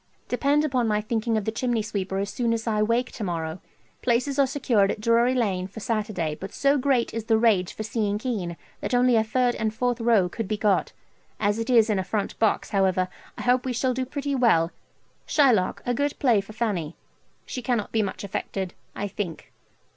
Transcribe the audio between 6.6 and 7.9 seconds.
great is the rage for